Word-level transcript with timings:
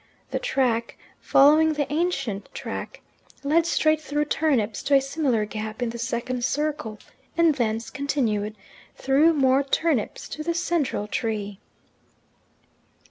The 0.31 0.39
track, 0.39 0.97
following 1.19 1.73
the 1.73 1.85
ancient 1.93 2.49
track, 2.55 3.01
led 3.43 3.67
straight 3.67 4.01
through 4.01 4.25
turnips 4.25 4.81
to 4.81 4.95
a 4.95 4.99
similar 4.99 5.45
gap 5.45 5.79
in 5.83 5.91
the 5.91 5.99
second 5.99 6.43
circle, 6.43 6.97
and 7.37 7.53
thence 7.53 7.91
continued, 7.91 8.55
through 8.95 9.33
more 9.33 9.61
turnips, 9.61 10.27
to 10.29 10.41
the 10.41 10.55
central 10.55 11.05
tree. 11.05 11.59